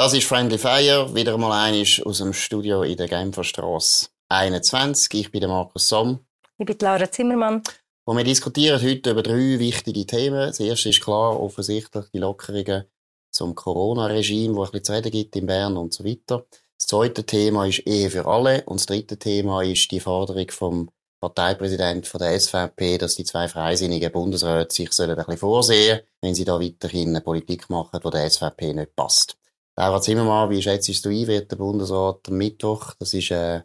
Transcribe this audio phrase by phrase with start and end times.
[0.00, 5.12] Das ist Friendly Fire, wieder mal einisch aus dem Studio in der Genferstrasse 21.
[5.20, 6.20] Ich bin der Markus Somm.
[6.56, 7.62] Ich bin Laura Zimmermann.
[8.06, 10.46] Und wir diskutieren heute über drei wichtige Themen.
[10.46, 12.86] Das erste ist klar, offensichtlich die Lockerungen
[13.30, 16.46] zum Corona-Regime, wo es ein bisschen zu reden gibt in Bern und so weiter.
[16.78, 18.62] Das zweite Thema ist Ehe für alle.
[18.64, 20.90] Und das dritte Thema ist die Forderung vom
[21.20, 26.34] Parteipräsident von der SVP, dass die zwei freisinnigen Bundesräte sich sollen ein bisschen vorsehen, wenn
[26.34, 29.36] sie da weiterhin eine Politik machen, die der SVP nicht passt.
[29.76, 33.62] Laura Zimmermann, wie schätzt du ein, wird der Bundesrat am Mittwoch, das ist äh,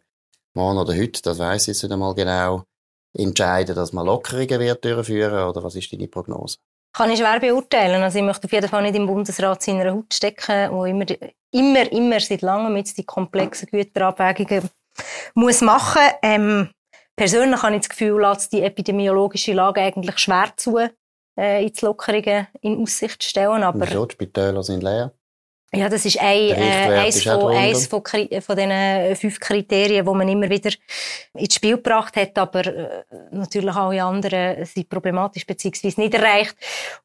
[0.54, 2.64] morgen oder heute, das weiß ich jetzt nicht einmal genau,
[3.14, 6.58] entscheiden, dass man Lockerungen wird durchführen oder was ist deine Prognose?
[6.94, 8.02] Kann ich schwer beurteilen.
[8.02, 11.06] Also ich möchte auf jeden Fall nicht im Bundesrat seiner Haut stecken, wo immer,
[11.52, 14.70] immer, immer seit langem mit die komplexen Güterabwägungen
[15.34, 16.02] muss machen.
[16.22, 16.70] Ähm,
[17.18, 20.78] persönlich habe ich das Gefühl, lässt die epidemiologische Lage eigentlich schwer zu,
[21.38, 23.64] äh, ins Lockerungen in Aussicht zu stellen.
[23.64, 24.06] Aber Wieso?
[24.06, 25.12] Die Spitäler sind leer.
[25.74, 30.28] Ja, das ist ein, äh, eins, von, eins von, von diesen fünf Kriterien, die man
[30.28, 30.72] immer wieder
[31.34, 35.94] ins Spiel gebracht hat, aber äh, natürlich alle anderen sind problematisch bzw.
[35.98, 36.56] nicht erreicht.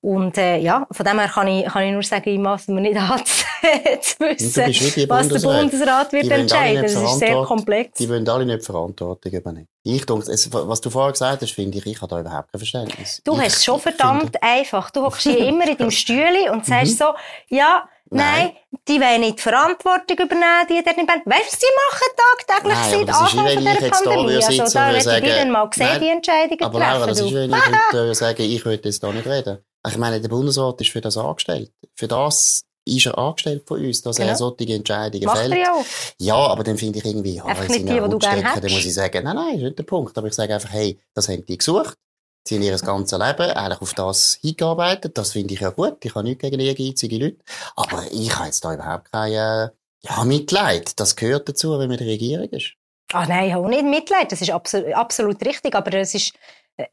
[0.00, 2.82] Und äh, ja, von dem her kann ich, kann ich nur sagen, ich maße mir
[2.82, 6.82] nicht an zu wissen, was der Bundesrat wird entscheiden.
[6.82, 7.98] Das ist sehr komplex.
[7.98, 9.68] Die wollen alle nicht Verantwortung übernehmen.
[9.82, 13.22] Ich denke, was du vorher gesagt hast, finde ich, ich habe da überhaupt kein Verständnis.
[13.24, 14.42] Du ich hast es schon verdammt finde...
[14.42, 14.90] einfach.
[14.90, 17.04] Du hockst hier immer in deinem Stühle und sagst mhm.
[17.04, 17.14] so,
[17.48, 18.52] ja, Nein.
[18.70, 22.08] Nein, die wollen nicht die Verantwortung übernehmen, die dort nicht Weißt du, was sie machen
[22.16, 24.36] tagtäglich Nein, seit Anfang von dieser Pandemie?
[24.36, 26.94] Also, da hätte ich dann mal gesehen, nein, die Entscheidungen aber treffen.
[26.94, 29.58] Aber das ist, wenn ich würde sagen, ich würde jetzt da nicht reden.
[29.86, 31.72] Ich meine, der Bundesrat ist für das angestellt.
[31.94, 34.30] Für das ist er angestellt von uns, dass genau.
[34.30, 35.54] er solche Entscheidungen Macht fällt.
[35.54, 35.84] Ja, auch.
[36.18, 39.24] ja, aber dann finde ich irgendwie, ja, wenn sie ihn stecken, dann muss ich sagen,
[39.24, 40.16] nein, nein, ist nicht der Punkt.
[40.18, 41.96] Aber ich sage einfach, hey, das haben die gesucht.
[42.44, 45.16] Sie haben ihr ganzes Leben eigentlich auf das hingearbeitet.
[45.18, 46.04] Das finde ich ja gut.
[46.04, 47.38] Ich habe nichts gegen ehrgeizige Leute.
[47.76, 49.68] Aber ich habe jetzt da überhaupt kein äh,
[50.02, 50.98] ja, Mitleid.
[50.98, 52.72] Das gehört dazu, wenn man in der Regierung ist.
[53.12, 54.32] Ach nein, ich habe nicht Mitleid.
[54.32, 55.74] Das ist absolut, absolut richtig.
[55.74, 56.32] Aber es ist,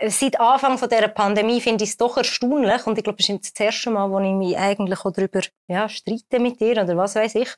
[0.07, 2.85] seit Anfang von dieser Pandemie finde ich es doch erstaunlich.
[2.85, 5.87] Und ich glaube, es ist das erste Mal, wo ich mich eigentlich auch darüber ja,
[5.87, 7.49] streite mit dir oder was weiß ich.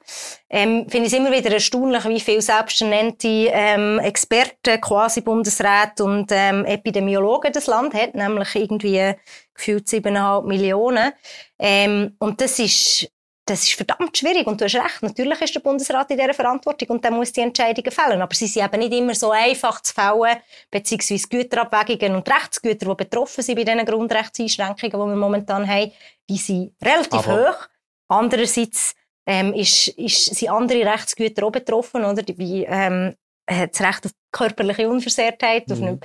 [0.49, 6.31] Ähm, finde ich es immer wieder erstaunlich, wie viele selbsternannte ähm, Experten, quasi Bundesräte und
[6.31, 8.15] ähm, Epidemiologen das Land hat.
[8.15, 9.13] Nämlich irgendwie
[9.53, 11.11] gefühlt 7,5 Millionen.
[11.57, 13.09] Ähm, und das ist
[13.49, 15.01] das ist verdammt schwierig und du hast recht.
[15.01, 18.21] Natürlich ist der Bundesrat in dieser Verantwortung und der muss die Entscheidungen fällen.
[18.21, 20.37] Aber sie sind eben nicht immer so einfach zu fällen,
[20.69, 25.91] beziehungsweise Güterabwägungen und Rechtsgüter, die betroffen sind bei diesen Grundrechtseinschränkungen, die wir momentan haben,
[26.29, 27.67] die sind relativ Aber hoch.
[28.07, 28.93] Andererseits
[29.25, 32.23] ähm, ist, ist, sind andere Rechtsgüter auch betroffen, oder?
[32.37, 33.15] Wie ähm,
[33.45, 35.73] das Recht auf körperliche Unversehrtheit, mhm.
[35.73, 35.99] auf eine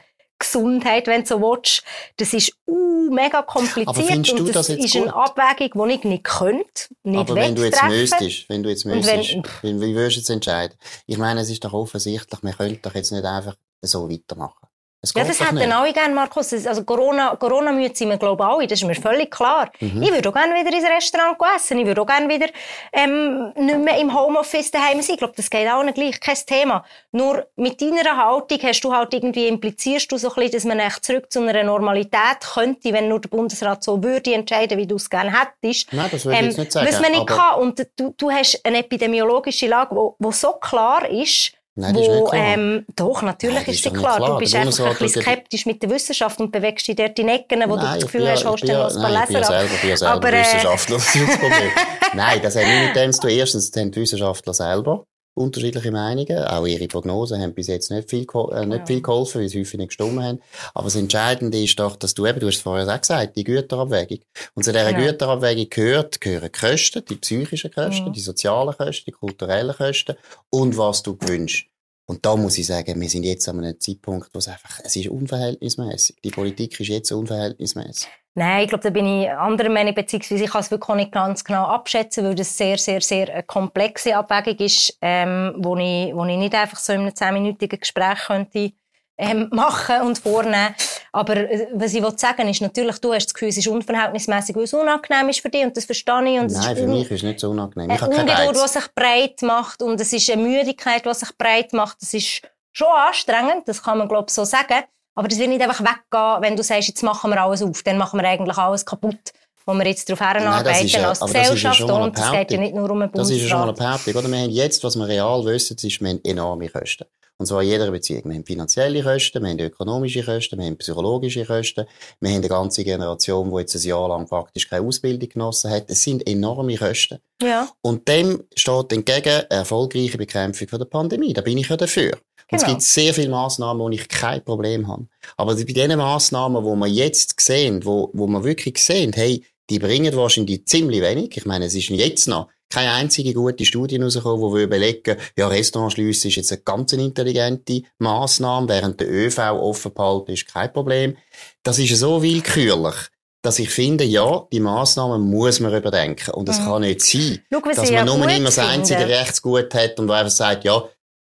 [0.55, 1.83] Gesundheit, wenn du so willst.
[2.17, 4.33] Das ist uh, mega kompliziert.
[4.33, 5.03] Und das, das ist gut?
[5.03, 8.85] eine Abwägung, die ich nicht könnte, nicht Aber wenn du jetzt müsstest, wenn du jetzt
[8.85, 10.77] müsstest, wenn, wie würdest du jetzt entscheiden?
[11.07, 14.67] Ich meine, es ist doch offensichtlich, man könnte doch jetzt nicht einfach so weitermachen.
[15.15, 16.53] Ja, das hätten alle gerne, Markus.
[16.53, 18.67] Also Corona, Corona müde sind wir, glaube ich, alle.
[18.67, 19.71] Das ist mir völlig klar.
[19.81, 20.03] Mhm.
[20.03, 21.79] Ich würde auch gerne wieder ins Restaurant essen.
[21.79, 22.47] Ich würde auch gerne wieder
[22.93, 25.15] ähm, nicht mehr im Homeoffice daheim sein.
[25.15, 26.21] Ich glaube, das geht auch nicht gleich.
[26.21, 26.85] Kein Thema.
[27.13, 30.79] Nur mit deiner Haltung hast du halt irgendwie, implizierst du so ein bisschen, dass man
[30.79, 34.97] echt zurück zu einer Normalität könnte, wenn nur der Bundesrat so würde entscheiden, wie du
[34.97, 35.93] es gerne hättest.
[35.93, 36.89] Nein, das würde ich ähm, jetzt nicht sagen.
[36.89, 37.61] Was man nicht kann.
[37.61, 42.87] Und du, du hast eine epidemiologische Lage, die so klar ist, Nein, wo, ist ähm,
[42.95, 44.17] doch, natürlich Nein, ist, ist klar.
[44.17, 44.31] klar.
[44.31, 47.63] Du bist einfach ein bisschen skeptisch mit der Wissenschaft und bewegst dich dort in Ecken,
[47.69, 49.45] wo Nein, du das Gefühl hast, holst du noch ein paar Leser Ich bin ja
[49.45, 51.71] selber, ich bin ja selber Aber, äh, Wissenschaftler, das ist das Problem.
[52.15, 53.31] Nein, das hat nicht mit dem zu tun.
[53.31, 55.05] Erstens, das haben die Wissenschaftler selber
[55.35, 56.45] unterschiedliche Meinungen.
[56.45, 58.87] Auch ihre Prognosen haben bis jetzt nicht viel, äh, nicht ja.
[58.87, 60.41] viel geholfen, weil sie häufig nicht gestimmt haben.
[60.73, 63.45] Aber das Entscheidende ist doch, dass du eben, du hast es vorher auch gesagt, die
[63.45, 64.21] Güterabwägung.
[64.55, 64.99] Und zu dieser ja.
[64.99, 68.13] Güterabwägung gehört, gehören Kosten, die psychischen Kosten, ja.
[68.13, 70.17] die sozialen Kosten, die kulturellen Kosten
[70.51, 71.69] und was du gewünscht.
[72.07, 74.95] Und da muss ich sagen, wir sind jetzt an einem Zeitpunkt, wo es einfach, es
[74.97, 76.17] ist unverhältnismäßig.
[76.23, 78.09] Die Politik ist jetzt unverhältnismäßig.
[78.37, 81.45] Nein, ich glaube, da bin ich anderer Meinung, beziehungsweise ich kann es wirklich nicht ganz
[81.45, 86.25] genau abschätzen, weil das sehr, sehr, sehr eine komplexe Abwägung ist, ähm, wo ich, wo
[86.25, 88.73] ich nicht einfach so in einem zehnminütigen Gespräch könnte
[89.17, 90.75] ähm, machen und vornehmen.
[91.13, 94.65] Aber äh, was ich sagen ist natürlich, du hast das Gefühl, es ist unverhältnismäßig, weil
[94.65, 96.41] es unangenehm ist für dich und das verstehe ich.
[96.41, 97.91] Und Nein, für mich ist es nicht so unangenehm.
[97.91, 101.73] Ich eine Ungeduld, die sich breit macht und es ist eine Müdigkeit, die sich breit
[101.73, 102.03] macht.
[102.03, 104.83] Das ist schon anstrengend, das kann man glaube ich so sagen.
[105.17, 107.99] Aber das wird nicht einfach weggehen, wenn du sagst, jetzt machen wir alles auf, dann
[107.99, 109.33] machen wir eigentlich alles kaputt
[109.67, 111.81] wo wir jetzt darauf heranarbeiten ja, als Gesellschaft.
[111.81, 113.31] Ja und es geht ja nicht nur um einen Bundesrat.
[113.31, 114.15] Das ist ja schon mal eine Behauptung.
[114.15, 114.29] Oder?
[114.29, 117.05] Wir haben jetzt, was wir real wissen, ist, wir haben enorme Kosten.
[117.37, 118.23] Und zwar in jeder Beziehung.
[118.27, 121.85] Wir haben finanzielle Kosten, wir haben ökonomische Kosten, wir haben psychologische Kosten,
[122.21, 125.85] wir haben eine ganze Generation, die jetzt ein Jahr lang faktisch keine Ausbildung genossen hat.
[125.89, 127.19] Es sind enorme Kosten.
[127.43, 127.69] Ja.
[127.83, 131.33] Und dem steht entgegen eine erfolgreiche Bekämpfung von der Pandemie.
[131.33, 132.13] Da bin ich ja dafür.
[132.13, 132.73] Und es Genau.
[132.75, 135.07] gibt sehr viele Massnahmen, wo ich kein Problem habe.
[135.37, 139.79] Aber bei diesen Massnahmen, wo wir jetzt sehen, wo, wo wir wirklich sehen, hey, die
[139.79, 141.37] bringen wahrscheinlich ziemlich wenig.
[141.37, 145.47] Ich meine, es ist jetzt noch keine einzige gute Studie rausgekommen, wo wir überlegen, ja,
[145.49, 151.17] Restaurantschliessen ist jetzt eine ganz intelligente Massnahme, während der ÖV offen behalten ist kein Problem.
[151.63, 152.95] Das ist so willkürlich,
[153.43, 156.31] dass ich finde, ja, die Massnahmen muss man überdenken.
[156.33, 156.65] Und es Mhm.
[156.65, 159.07] kann nicht sein, Schau, dass man nur immer das einzige.
[159.07, 160.83] Rechtsgut hat und einfach sagt, ja,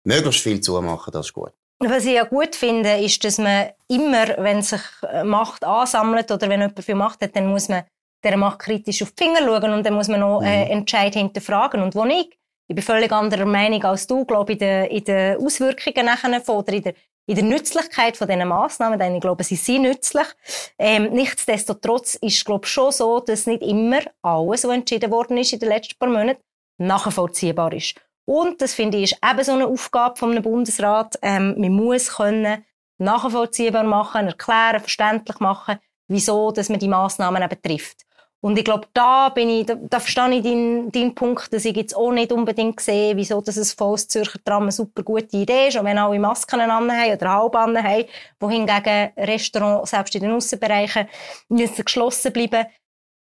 [0.06, 1.52] möglichst viel zumachen, das ist gut.
[1.80, 4.80] Was ich ja gut finde, ist, dass man immer, wenn sich
[5.12, 7.84] äh, Macht ansammelt oder wenn jemand viel Macht hat, dann muss man
[8.26, 11.82] der Macht kritisch auf die Finger schauen und dann muss man noch äh, Entscheid hinterfragen.
[11.82, 12.30] Und wo ich,
[12.68, 16.58] ich bin völlig anderer Meinung als du, glaube in den in den Auswirkungen nachher von,
[16.58, 16.94] oder in der,
[17.28, 20.28] in der Nützlichkeit von diesen Massnahmen, denn ich glaube, sie sind nützlich.
[20.78, 25.38] Ähm, nichtsdestotrotz ist es, glaube ich, schon so, dass nicht immer alles, was entschieden worden
[25.38, 26.42] ist in den letzten paar Monaten,
[26.78, 27.96] nachvollziehbar ist.
[28.26, 31.18] Und das finde ich ist eben so eine Aufgabe vom Bundesrat.
[31.22, 32.66] Ähm, man muss können
[32.98, 35.78] nachvollziehbar machen, erklären, verständlich machen,
[36.08, 38.06] wieso, dass man die Maßnahmen eben trifft.
[38.46, 41.76] Und ich glaube, da bin ich, da, da verstehe ich deinen, deinen Punkt, dass ich
[41.76, 45.70] jetzt auch nicht unbedingt sehe, wieso dass ein volles Zürcher Tram eine super gute Idee
[45.70, 48.06] ist, und wenn alle Masken an haben oder halb an haben,
[48.40, 51.08] wohingegen Restaurants, selbst in den Aussenbereichen,
[51.50, 52.68] müssen geschlossen bleiben.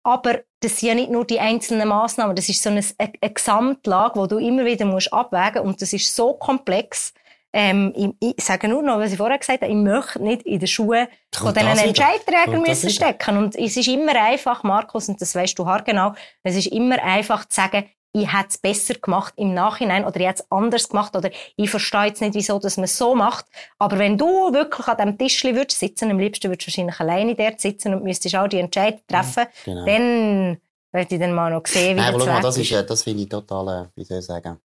[0.03, 4.19] Aber das sind ja nicht nur die einzelnen Massnahmen, das ist so eine, eine Gesamtlage,
[4.19, 7.15] wo du immer wieder musst abwägen und das ist so komplex.
[7.57, 10.59] Ähm, ich, ich sage nur noch, was ich vorher gesagt habe, ich möchte nicht in
[10.59, 11.67] den Schuhen von diesen?
[11.69, 13.37] Entscheidträgern müssen stecken.
[13.37, 16.13] Und es ist immer einfach, Markus, und das weißt du haargenau,
[16.43, 20.27] es ist immer einfach zu sagen, ich hätte es besser gemacht im Nachhinein oder ich
[20.27, 23.45] hätte es anders gemacht oder ich verstehe jetzt nicht, wieso dass man es so macht.
[23.77, 27.35] Aber wenn du wirklich an diesem Tischli würdest sitzen, am liebsten würdest du wahrscheinlich alleine
[27.35, 29.85] dort sitzen und müsstest auch die Entscheidung treffen, Genau.
[29.85, 30.57] dann
[30.91, 33.23] möchte ich dann mal noch sehen, wie Nein, aber schau mal, das ist, das finde
[33.23, 34.59] ich total, äh, wie soll ich sagen?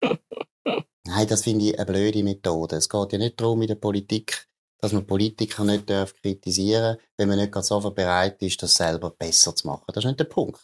[1.07, 2.75] Nein, das finde ich eine blöde Methode.
[2.75, 4.47] Es geht ja nicht darum in der Politik,
[4.79, 9.09] dass man Politiker nicht darf kritisieren wenn man nicht gerade sofort bereit ist, das selber
[9.11, 9.85] besser zu machen.
[9.87, 10.61] Das ist nicht der Punkt.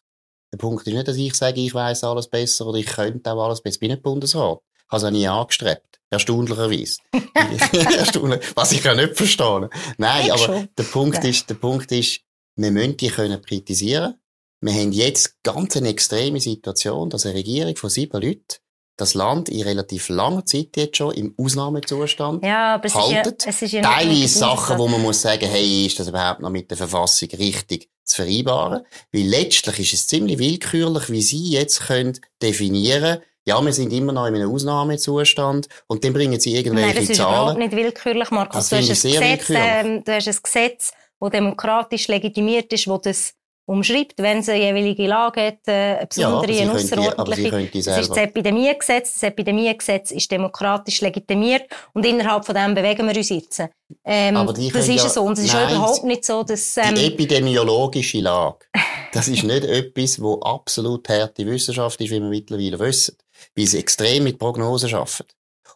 [0.51, 3.44] Der Punkt ist nicht, dass ich sage, ich weiß alles besser oder ich könnte auch
[3.44, 3.75] alles besser.
[3.75, 4.60] Ich bin nicht Bundesrat.
[4.78, 6.00] Ich habe es auch nie angestrebt.
[6.12, 6.98] Erstaunlicherweise.
[7.98, 8.42] Erstaunlich.
[8.56, 9.69] Was ich ja nicht verstehe.
[9.98, 10.69] Nein, Ich aber schon.
[10.78, 11.30] der Punkt Ja.
[11.30, 12.19] ist, der Punkt ist,
[12.56, 14.16] wir müssen die können kritisieren.
[14.62, 18.57] Wir haben jetzt ganz eine extreme Situation, dass eine Regierung von sieben Leuten
[18.98, 23.16] das Land in relativ langer Zeit jetzt schon im Ausnahmezustand Ja, aber es ist ja,
[23.18, 23.45] haltet.
[23.48, 26.69] es ist ja Teile Sachen, wo man muss sagen, hey, ist das überhaupt noch mit
[26.69, 28.84] der Verfassung richtig zu vereinbaren?
[29.12, 34.13] Weil letztlich ist es ziemlich willkürlich, wie Sie jetzt können definieren ja, wir sind immer
[34.13, 37.57] noch in einem Ausnahmezustand und dann bringen Sie Nein, irgendwelche das ist überhaupt Zahlen.
[37.60, 38.56] nicht willkürlich, Markus.
[38.56, 39.63] Das Du hast, ein Gesetz, willkürlich.
[39.66, 43.34] ähm, du hast ein Gesetz, das demokratisch legitimiert ist, das das
[43.65, 47.81] umschreibt, wenn es eine jeweilige Lage hat, äh, eine Ja, besondere, Sie eine außerordentliche.
[47.86, 48.18] Das ist das.
[48.18, 49.13] Epidemiegesetz.
[49.13, 51.63] Das Epidemiegesetz ist demokratisch legitimiert
[51.94, 53.62] und innerhalb von dem bewegen wir uns jetzt.
[54.06, 56.77] Ähm, Aber die das ist ja- so und es ist Nein, überhaupt nicht so, dass...
[56.77, 58.57] Ähm, Die epidemiologische Lage,
[59.13, 63.15] das ist nicht etwas, wo absolut harte Wissenschaft ist, wie wir mittlerweile wissen.
[63.56, 65.25] Weil sie extrem mit Prognosen arbeiten.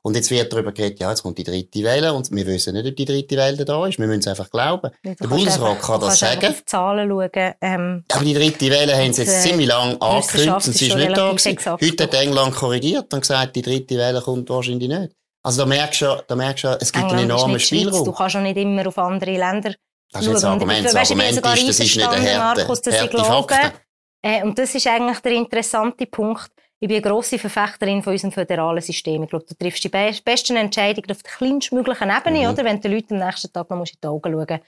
[0.08, 2.88] Und jetzt wird darüber geredet, ja, jetzt kommt die dritte Welle und wir wissen nicht,
[2.88, 4.00] ob die dritte Welle da ist.
[4.00, 4.90] Wir müssen es einfach glauben.
[5.04, 6.46] du Der Bundesrat einfach- kann das sagen.
[6.48, 7.54] auf die Zahlen schauen.
[7.60, 10.96] Ähm, Aber die dritte Welle haben sie jetzt äh, ziemlich lang angekündigt und sie ist
[10.96, 11.58] nicht da gewesen.
[11.66, 15.12] Heute hat England korrigiert und gesagt, die dritte Welle kommt wahrscheinlich nicht.
[15.44, 17.82] Also da merkst du, schon- da merkst du, es gibt einen England ist enormen Schweiz.
[17.84, 18.16] Du Spielraum.
[18.16, 19.74] kannst auch nicht immer auf andere Länder
[20.14, 20.44] Das ist jetzt.
[20.46, 20.86] Und Argument.
[20.86, 23.54] Das Argument ist, das ist nicht einverstanden, harte, Markus, dass ich glaube.
[24.24, 26.50] Äh, und das ist eigentlich der interessante Punkt.
[26.80, 29.24] Ich bin eine grosse Verfechterin von unserem föderalen System.
[29.24, 32.54] Ich glaube, du triffst die be besten Entscheidungen auf der kleinstmöglichen Ebene, Mhm.
[32.54, 32.64] oder?
[32.66, 34.60] Wenn du den Leuten am nächsten Tag noch musst in die Augen schauen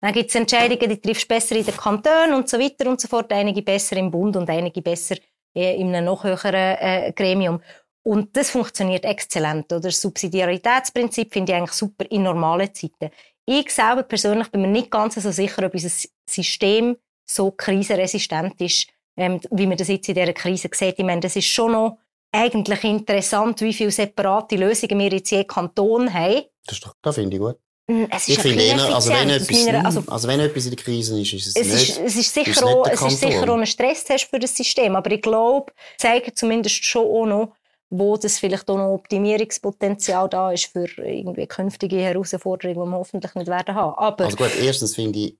[0.00, 3.00] Dann gibt es Entscheidungen, die triffst du besser in den Kantonen und so weiter und
[3.00, 3.32] so fort.
[3.32, 5.16] Einige besser im Bund und einige besser
[5.56, 7.60] äh, in einem noch höheren äh, Gremium.
[8.04, 9.72] Und das funktioniert exzellent.
[9.72, 9.80] Oder?
[9.80, 13.10] Das Subsidiaritätsprinzip finde ich eigentlich super in normalen Zeiten.
[13.44, 15.90] Ich selber persönlich bin mir nicht ganz so sicher, ob unser
[16.28, 16.96] System
[17.28, 20.98] so krisenresistent ist, ähm, wie man das jetzt in dieser Krise sieht.
[20.98, 21.98] Ich meine, das ist schon noch
[22.32, 26.42] eigentlich interessant, wie viele separate Lösungen wir jetzt je Kanton haben.
[26.66, 27.56] Das, ist doch, das finde ich gut.
[27.88, 30.70] Mm, Es ist Ich finde eher, also wenn, etwas, meiner- also, also wenn etwas in
[30.74, 31.88] der Krise ist, ist es, es nicht.
[31.90, 34.54] ist, es ist ist sicher nicht auch, es ist sicher auch ein Stresstest für das
[34.56, 37.52] System, aber ich glaube, zeigt zumindest schon auch noch,
[37.88, 43.34] wo das vielleicht auch noch Optimierungspotenzial da ist für irgendwie künftige Herausforderungen, die wir hoffentlich
[43.36, 43.96] nicht werden haben.
[43.96, 45.38] Aber Also gut, erstens finde ich,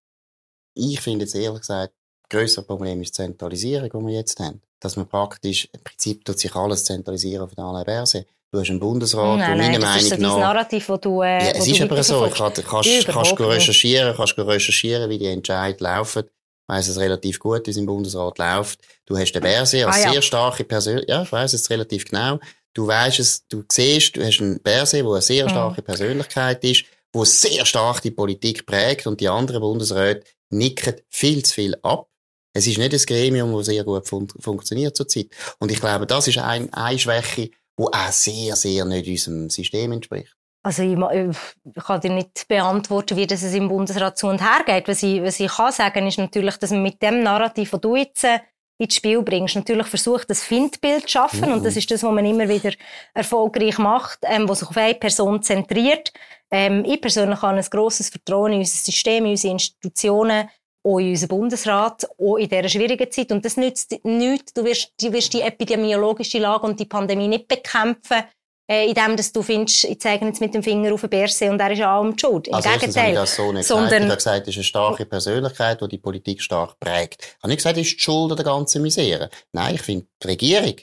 [0.74, 1.94] ich finde jetzt ehrlich gesagt,
[2.28, 4.60] das grössere Problem ist die Zentralisierung, die wir jetzt haben.
[4.80, 8.26] Dass man praktisch, im Prinzip tut sich alles zentralisieren auf der Alain Berset.
[8.52, 10.54] Du hast einen Bundesrat, nein, nein, meiner das ist so Meinung nach...
[10.54, 12.26] Narrativ, wo du, äh, Ja, es ist aber so.
[12.26, 16.24] Ich kann, kannst, kannst du recherchieren, kannst du recherchieren, wie die Entscheidungen laufen.
[16.24, 18.80] Ich weiss es relativ gut, wie es im Bundesrat läuft.
[19.04, 20.12] Du hast den Berse als Ah, ja.
[20.12, 21.02] sehr starke Person.
[21.06, 22.38] Ja, ich weiss es relativ genau.
[22.74, 25.50] Du weißt es, du siehst, du hast einen Berse, der eine sehr Mhm.
[25.50, 31.44] starke Persönlichkeit ist, wo sehr stark die Politik prägt und die anderen Bundesräte nicken viel
[31.44, 32.08] zu viel ab.
[32.56, 35.26] Es ist nicht ein Gremium, das sehr gut fun funktioniert zurzeit.
[35.58, 39.92] Und ich glaube, das ist ein, eine Schwäche, die auch sehr, sehr nicht unserem System
[39.92, 40.34] entspricht.
[40.62, 44.64] Also ich, ich kann dir nicht beantworten, wie das es im Bundesrat zu und her
[44.64, 44.88] geht.
[44.88, 47.94] Was ich, was ich kann sagen, ist natürlich, dass man mit dem Narrativ, das du
[47.94, 48.40] jetzt äh,
[48.78, 51.50] ins Spiel bringst, natürlich versucht, das Findbild zu schaffen.
[51.50, 51.56] Mhm.
[51.56, 52.72] Und das ist das, was man immer wieder
[53.12, 56.10] erfolgreich macht, ähm, was sich auf eine Person zentriert.
[56.50, 60.48] Ähm, ich persönlich habe ein grosses Vertrauen in unser System, in unsere Institutionen,
[60.86, 63.32] auch in unseren Bundesrat, auch in dieser schwierigen Zeit.
[63.32, 64.52] Und das nützt nichts.
[64.54, 68.22] Du wirst, du wirst die epidemiologische Lage und die Pandemie nicht bekämpfen,
[68.70, 71.60] äh, indem dass du findest, ich zeige jetzt mit dem Finger auf den Berse und
[71.60, 72.48] er ist an allem schuld.
[72.48, 73.14] Im Also habe ich Gegenteil.
[73.14, 74.02] das so nicht sondern- gesagt.
[74.04, 77.22] Ich habe gesagt, es ist eine starke Persönlichkeit, die die Politik stark prägt.
[77.22, 79.28] Ich habe nicht gesagt, es ist die Schuld an der ganzen Misere.
[79.52, 80.74] Nein, ich finde, die Regierung,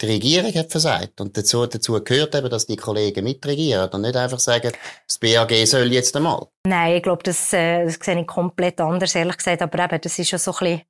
[0.00, 1.20] die Regierung hat versagt.
[1.20, 4.72] Und dazu, dazu gehört eben, dass die Kollegen mitregieren und nicht einfach sagen,
[5.06, 6.46] das BAG soll jetzt einmal.
[6.66, 9.62] Nein, ich glaube, das, äh, das sehe ich komplett anders, ehrlich gesagt.
[9.62, 10.82] Aber eben, das ist ja so ein bisschen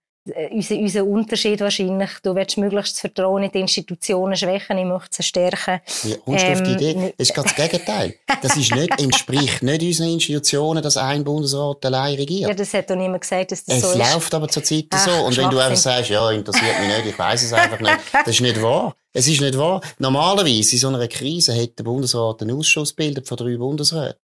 [0.51, 2.11] unser, unser Unterschied wahrscheinlich.
[2.23, 5.81] Du willst möglichst das Vertrauen in die Institutionen schwächen, ich möchte sie stärken.
[6.03, 7.15] Wie kommst du auf die Ähm, Idee?
[7.17, 8.15] Das ist ganz das Gegenteil.
[8.43, 12.49] Das ist nicht, entspricht nicht unseren Institutionen, dass ein Bundesrat allein regiert.
[12.51, 13.97] Ja, das hat doch niemand gesagt, dass das Es so ist.
[14.13, 15.25] läuft aber zurzeit Ach, so.
[15.25, 18.29] Und wenn du einfach sagst, ja, interessiert mich nicht, ich weiß es einfach nicht, das
[18.29, 18.95] ist nicht wahr.
[19.15, 19.81] Es ist nicht wahr.
[19.99, 24.15] Normalerweise in so einer Krise hätte der Bundesrat einen Ausschuss gebildet von drei Bundesräten.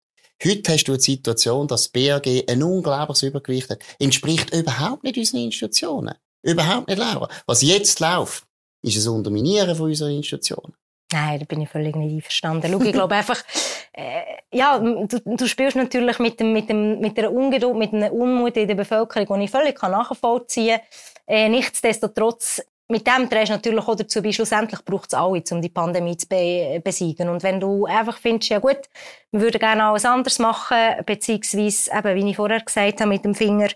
[0.43, 3.79] Heute hast du die Situation, dass das BAG ein unglaubliches Übergewicht hat.
[3.99, 6.15] Entspricht überhaupt nicht unseren Institutionen.
[6.43, 7.29] Überhaupt nicht, Laura.
[7.47, 8.45] Was jetzt läuft,
[8.81, 10.75] ist ein Unterminieren von unseren Institutionen.
[11.11, 12.71] Nein, da bin ich völlig nicht einverstanden.
[12.71, 13.41] Schau, ich glaube einfach,
[13.93, 18.11] äh, ja, du, du spielst natürlich mit, dem, mit, dem, mit einer Ungeduld, mit einer
[18.11, 21.35] Unmut in der Bevölkerung, die ich völlig kann nachvollziehen kann.
[21.35, 25.61] Äh, nichtsdestotrotz, mit dem trägst du natürlich auch dazu bei, schlussendlich braucht es alle, um
[25.61, 27.29] die Pandemie zu be besiegen.
[27.29, 28.79] Und wenn du einfach findest, ja gut,
[29.31, 33.33] wir würden gerne alles anders machen, beziehungsweise, eben, wie ich vorher gesagt habe, mit dem
[33.33, 33.69] Finger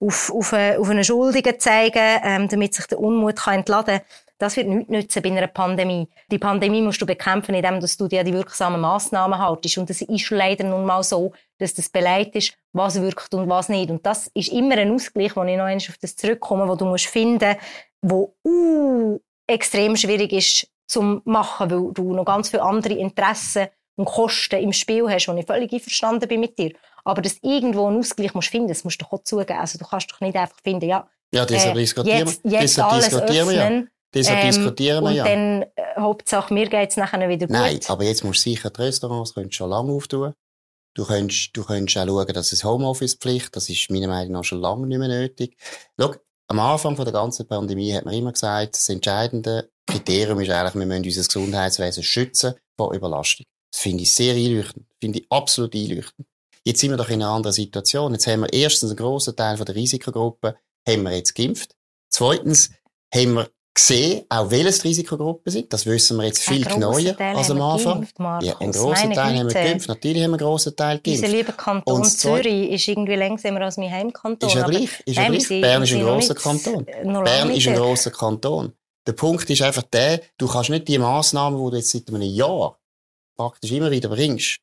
[0.00, 4.06] auf, auf, eine, auf einen Schuldigen zeigen, ähm, damit sich der Unmut kann entladen kann,
[4.38, 6.08] das wird nichts nützen bei einer Pandemie.
[6.30, 9.78] Die Pandemie musst du bekämpfen, indem du dir die wirksamen Massnahmen haltest.
[9.78, 13.68] Und es ist leider nun mal so, dass das beleidigt ist, was wirkt und was
[13.68, 13.90] nicht.
[13.90, 16.84] Und das ist immer ein Ausgleich, wo ich noch einmal auf das zurückkomme, wo du
[16.84, 17.56] musst finden,
[18.02, 24.04] wo uh, extrem schwierig ist zum machen, weil du noch ganz viele andere Interessen und
[24.04, 26.72] Kosten im Spiel hast, wo ich völlig einverstanden bin mit dir.
[27.04, 29.58] Aber dass irgendwo einen Ausgleich musst finden, das musst du doch auch zugeben.
[29.58, 33.52] Also du kannst doch nicht einfach finden, ja, Ja, deshalb äh, jetzt, jetzt alles wir
[33.52, 33.82] ja.
[34.16, 35.24] Deshalb ähm, diskutieren wir und ja.
[35.24, 35.66] dann, äh,
[35.98, 37.54] Hauptsache, mir geht's nachher wieder gut.
[37.54, 40.32] Nein, aber jetzt musst du sicher die Restaurants könntest schon lange auftun.
[40.94, 44.60] Du könntest, du könntest auch schauen, dass es Homeoffice-Pflicht, das ist meiner Meinung nach schon
[44.60, 45.56] lange nicht mehr nötig.
[46.00, 46.14] Schau,
[46.48, 50.74] am Anfang von der ganzen Pandemie hat man immer gesagt, das entscheidende Kriterium ist eigentlich,
[50.74, 53.44] wir müssen unser Gesundheitswesen schützen vor Überlastung.
[53.70, 54.86] Das finde ich sehr einleuchtend.
[54.98, 56.26] Finde ich absolut einleuchtend.
[56.64, 58.12] Jetzt sind wir doch in einer anderen Situation.
[58.12, 60.56] Jetzt haben wir erstens einen grossen Teil von der Risikogruppe
[60.88, 61.74] haben wir jetzt geimpft.
[62.10, 62.70] Zweitens
[63.14, 65.72] haben wir gesehen, auch welches die Risikogruppen sind.
[65.72, 68.06] Das wissen wir jetzt viel genauer als am Anfang.
[68.42, 69.88] Ja, einen grossen Teil haben wir geimpft.
[69.88, 71.36] Natürlich haben wir einen grossen Teil Unser geimpft.
[71.36, 74.48] lieber Kanton Und das Zürich ist irgendwie langsamer als mein Heimkanton.
[74.48, 74.90] Ist ja gleich.
[75.04, 75.48] Ist ja gleich.
[75.48, 76.84] Bern ist ein grosser Kanton.
[76.84, 78.72] Bern ist ein grosser Kanton.
[79.06, 82.22] Der Punkt ist einfach der, du kannst nicht die Massnahmen, die du jetzt seit einem
[82.22, 82.76] Jahr
[83.36, 84.58] praktisch immer wieder bringst,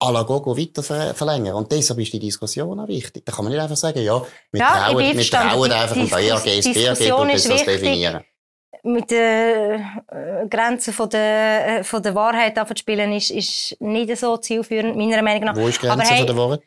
[0.00, 1.54] à la Gogo weiter ver verlängern.
[1.56, 3.26] Und deshalb ist die Diskussion auch wichtig.
[3.26, 6.22] Da kann man nicht einfach sagen, ja, wir Ja, trauen, wir trauen einfach dem BAG,
[6.28, 7.64] das BAG ist das wichtig.
[7.66, 8.24] definieren.
[8.82, 14.36] Mit den äh, Grenzen von der, äh, von der Wahrheit abzuspielen, ist, ist nicht so
[14.36, 15.56] zielführend, meiner Meinung nach.
[15.56, 16.60] Wo ist die Aber Grenze hey, von der Wahrheit?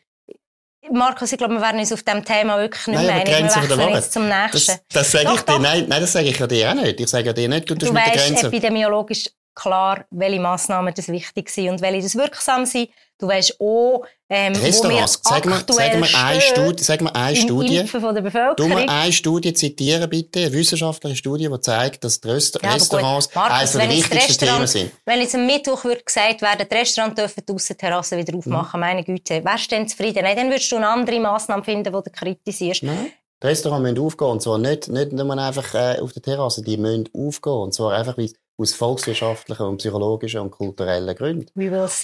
[0.90, 3.52] Markus, ich glaube, wir werden uns auf diesem Thema wirklich nicht Nein, mehr die einig.
[3.52, 4.72] Grenze Wir der wechseln jetzt zum nächsten.
[4.72, 5.60] Das, das sage Doch, ich dir, doch.
[5.60, 7.00] nein, nein, das sage ich ja dir auch nicht.
[7.00, 8.46] Ich sage ja dir nicht, du Du mit der Grenze.
[8.48, 12.88] epidemiologisch klar, welche Massnahmen das wichtig sind und welche das wirksam sind.
[13.18, 17.14] Du weißt auch, ähm, wo wir Restaurants, sag aktuell sag mir eine Studie, sag mir
[17.14, 17.76] eine Studie.
[17.76, 18.70] Impfen von der Du Bevölkerung.
[18.74, 20.40] mir eine Studie zitieren, bitte.
[20.40, 22.72] Eine wissenschaftliche Studie, die zeigt, dass die Rest Ja.
[22.72, 24.90] Restaurants Markus, eines der wichtigsten Themen sind.
[25.06, 29.04] Wenn jetzt am Mittwoch wird gesagt werden, die Restaurants dürfen die Aussenterrassen wieder aufmachen, meine
[29.04, 30.24] Güte, wärst du denn zufrieden?
[30.24, 32.82] Nein, dann würdest du eine andere Massnahme finden, die du kritisierst.
[32.82, 33.12] Nein.
[33.40, 34.28] Die Restaurants müssen aufgehen.
[34.28, 36.62] Und zwar nicht, nicht nur einfach äh, auf der Terrasse.
[36.62, 37.52] Die müssen aufgehen.
[37.52, 41.46] Und zwar einfach wie- aus volkswirtschaftlichen und psychologischen und kulturellen Gründen.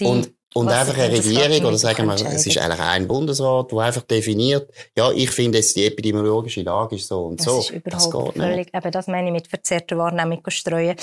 [0.07, 4.03] Und, und einfach eine Regierung, oder sagen wir, es ist eigentlich ein Bundesrat, der einfach
[4.03, 7.59] definiert, ja, ich finde jetzt die epidemiologische Lage ist so und das so.
[7.61, 8.47] ist das überhaupt geht nicht.
[8.47, 10.97] völlig, eben das meine ich mit verzerrter Wahrnehmung streuen.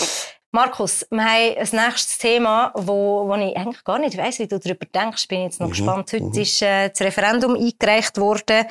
[0.51, 4.57] Markus, wir haben ein nächstes Thema, wo, wo ich eigentlich gar nicht weiss, wie du
[4.57, 5.23] darüber denkst.
[5.23, 5.71] Ich bin jetzt noch mhm.
[5.71, 6.13] gespannt.
[6.13, 6.41] Heute mhm.
[6.41, 8.65] ist äh, das Referendum eingereicht worden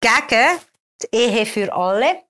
[0.00, 0.46] gegen
[1.02, 2.25] die Ehe für alle.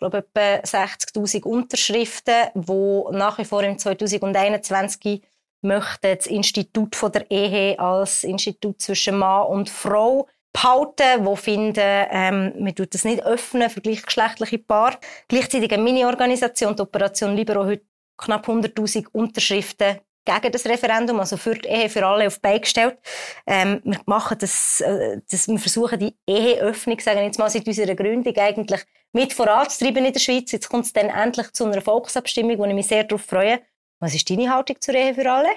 [0.00, 5.22] Ich glaube, etwa 60.000 Unterschriften, die nach wie vor im 2021
[5.60, 12.06] möchten das Institut von der Ehe als Institut zwischen Mann und Frau behalten, die finden,
[12.10, 14.98] ähm, man tut das nicht öffnen für gleichgeschlechtliche Paar.
[15.28, 17.84] Gleichzeitig eine Mini-Organisation, die Operation Libero, heute
[18.16, 22.60] knapp 100.000 Unterschriften gegen das Referendum, also für die Ehe für alle auf die Beine
[22.60, 22.98] gestellt.
[23.46, 27.94] Ähm, wir machen das, äh, das, wir versuchen die Eheöffnung, sagen jetzt mal seit unserer
[27.94, 28.80] Gründung eigentlich
[29.12, 30.52] mit voranzutreiben in der Schweiz.
[30.52, 33.60] Jetzt kommt es dann endlich zu einer Volksabstimmung, wo ich mich sehr darauf freue.
[33.98, 35.48] Was ist deine Haltung zur Ehe für alle?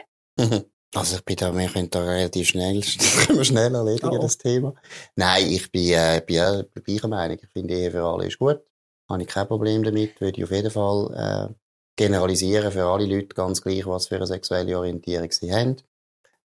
[0.96, 4.22] Also ich bin da, wir können da relativ schnell, das können wir schnell erledigen, oh.
[4.22, 4.76] das Thema.
[5.16, 7.38] Nein, ich bin, äh, bin ja gleicher Meinung.
[7.42, 8.62] Ich finde, Ehe für alle ist gut.
[9.10, 10.20] Habe ich kein Problem damit.
[10.22, 11.54] Würde ich auf jeden Fall, äh,
[11.96, 15.78] generalisieren für alle Leute ganz gleich, was für eine sexuelle Orientierung sie haben.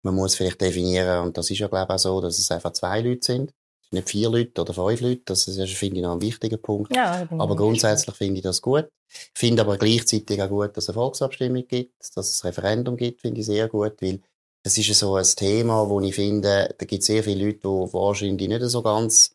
[0.02, 2.72] Man muss vielleicht definieren, und das ist ja, glaube ich, auch so, dass es einfach
[2.72, 3.52] zwei Leute sind.
[3.90, 5.22] Nicht vier Leute oder fünf Leute.
[5.24, 6.94] Das ist, finde ich, noch ein wichtiger Punkt.
[6.94, 8.88] Ja, aber grundsätzlich finde ich das gut.
[9.08, 12.96] Ich finde aber gleichzeitig auch gut, dass es eine Volksabstimmung gibt, dass es ein Referendum
[12.96, 14.20] gibt, finde ich sehr gut, weil
[14.62, 17.92] es ist so ein Thema, wo ich finde, da gibt es sehr viele Leute, die
[17.94, 19.34] wahrscheinlich nicht so ganz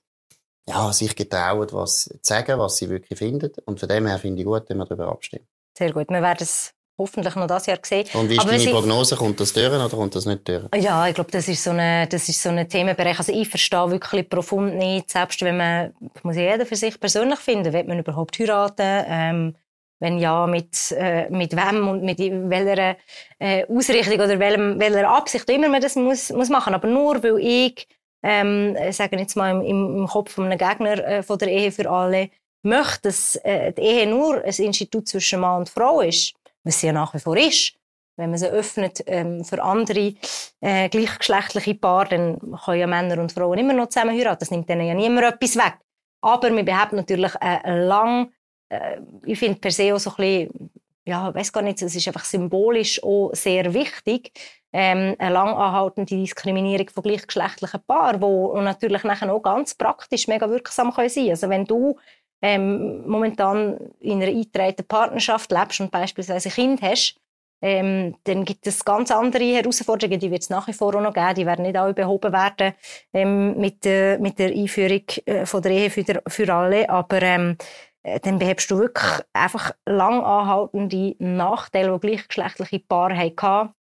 [0.68, 3.52] ja, sich getrauen, was zu sagen, was sie wirklich finden.
[3.66, 5.48] Und von dem her finde ich gut, wenn wir darüber abstimmen.
[5.78, 6.10] Sehr gut.
[6.10, 8.06] Wir werden es hoffentlich noch das Jahr sehen.
[8.14, 9.16] Und wie ist Aber deine Prognose?
[9.16, 10.64] Kommt das durch oder kommt das nicht durch?
[10.76, 13.18] Ja, ich glaube, das ist so ein das ist so ein Themenbereich.
[13.18, 17.74] Also ich verstehe wirklich profund nicht, selbst wenn man, muss jeder für sich persönlich finden,
[17.74, 19.06] will man überhaupt heiraten?
[19.08, 19.56] Ähm,
[20.00, 22.98] wenn ja, mit, äh, mit wem und mit welcher
[23.40, 26.74] äh, Ausrichtung oder welchem, welcher Absicht immer man das muss, muss machen.
[26.74, 27.88] Aber nur weil ich,
[28.22, 31.90] ähm, sagen jetzt mal im, im Kopf von einem Gegner äh, von der Ehe für
[31.90, 32.30] alle,
[32.64, 36.88] möchte, dass äh, die Ehe nur ein Institut zwischen Mann und Frau ist, was sie
[36.88, 37.74] ja nach wie vor ist,
[38.16, 40.14] wenn man sie öffnet ähm, für andere
[40.62, 44.40] äh, gleichgeschlechtliche Paare, dann können ja Männer und Frauen immer noch zusammen heiraten.
[44.40, 45.78] Das nimmt denen ja niemand etwas weg.
[46.22, 48.32] Aber wir behaupten natürlich äh, lang,
[48.70, 50.72] äh, ich finde per se auch so ein bisschen,
[51.06, 54.32] ja, weiß gar nicht, es ist einfach symbolisch auch sehr wichtig,
[54.72, 60.50] ähm, eine lang anhaltende Diskriminierung von gleichgeschlechtlichen Paaren, wo natürlich nachher auch ganz praktisch mega
[60.50, 61.30] wirksam sein können.
[61.30, 61.98] Also wenn du
[62.44, 67.16] ähm, momentan in einer eingetragenen Partnerschaft lebst und beispielsweise ein Kind hast,
[67.62, 71.14] ähm, dann gibt es ganz andere Herausforderungen, die wird es nach wie vor auch noch
[71.14, 72.74] geben, die werden nicht alle behoben werden
[73.14, 77.22] ähm, mit, äh, mit der Einführung äh, von der Ehe für, der, für alle, aber
[77.22, 77.58] ähm,
[78.04, 83.74] äh, dann behebst du wirklich einfach lang anhaltende Nachteile, die gleichgeschlechtliche Paare hatten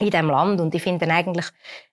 [0.00, 0.60] in diesem Land.
[0.60, 1.46] Und ich finde eigentlich,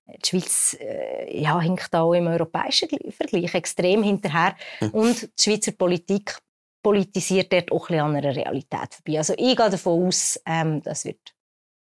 [0.08, 4.56] die Schweiz äh, ja, hinkt auch im europäischen Vergleich extrem hinterher.
[4.80, 4.90] Hm.
[4.92, 6.38] Und die Schweizer Politik
[6.82, 9.18] politisiert dort auch ein an einer Realität vorbei.
[9.18, 11.20] Also ich gehe davon aus, ähm, das wird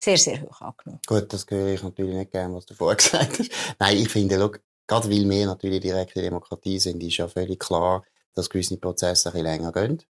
[0.03, 1.01] sehr, sehr hoch angenommen.
[1.05, 3.51] Gut, das höre ich natürlich nicht gerne, was du vorher gesagt hast.
[3.79, 8.03] Nein, ich finde, look, gerade weil wir natürlich direkte Demokratie sind, ist ja völlig klar,
[8.33, 10.03] dass gewisse Prozesse ein bisschen länger gehen.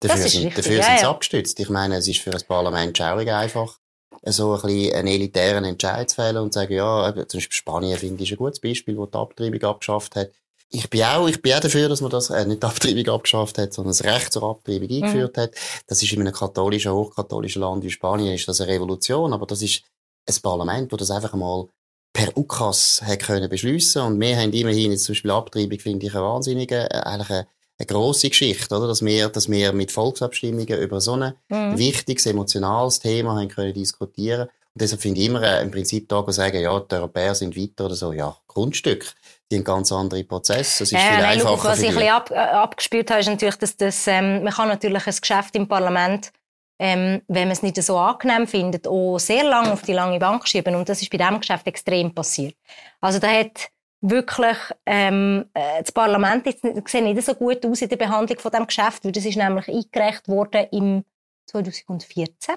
[0.00, 1.10] Dafür sind, dafür ja, sind sie ja.
[1.10, 1.60] abgestützt.
[1.60, 3.78] Ich meine, es ist für ein Parlament schaurig einfach,
[4.26, 7.98] so ein bisschen einen elitären Entscheid zu fällen und zu sagen, ja, zum Beispiel Spanien
[7.98, 10.30] finde ich ein gutes Beispiel, wo die Abtreibung abgeschafft hat.
[10.70, 13.58] Ich bin auch, ich bin auch dafür, dass man das, äh, nicht die Abtreibung abgeschafft
[13.58, 15.02] hat, sondern das Recht zur Abtreibung mhm.
[15.02, 15.54] eingeführt hat.
[15.86, 19.60] Das ist in einem katholischen, hochkatholischen Land wie Spanien ist das eine Revolution, aber das
[19.60, 19.82] ist
[20.28, 21.68] ein Parlament, wo das einfach mal
[22.12, 26.14] per UKAS hat können beschliessen und wir haben immerhin jetzt zum Beispiel Abtreibung, finde ich,
[26.14, 27.46] eine wahnsinnige, äh, eigentlich eine,
[27.82, 28.88] eine grosse Geschichte, oder?
[28.88, 31.78] Dass wir, dass wir mit Volksabstimmungen über so ein mhm.
[31.78, 34.42] wichtiges, emotionales Thema haben können diskutieren.
[34.42, 37.86] Und deshalb finde ich immer äh, im Prinzip da sagen, ja, die Europäer sind weiter
[37.86, 39.12] oder so, ja, Grundstück.
[39.50, 40.84] Die haben ganz andere Prozesse.
[40.84, 41.68] Das ist äh, viel nein, einfacher.
[41.68, 45.06] Was ich ein bisschen ab, abgespielt habe, ist natürlich, dass das, ähm, man kann natürlich
[45.06, 46.32] ein Geschäft im Parlament
[46.82, 50.48] ähm, wenn man es nicht so angenehm findet, auch sehr lange auf die lange Bank
[50.48, 50.74] schieben.
[50.74, 52.56] Und das ist bei diesem Geschäft extrem passiert.
[53.00, 53.68] Also da hat
[54.02, 58.50] wirklich ähm, äh, das Parlament jetzt sieht nicht so gut aus in der Behandlung von
[58.50, 61.04] dem Geschäft, weil das ist nämlich eingereicht worden im
[61.46, 62.56] 2014.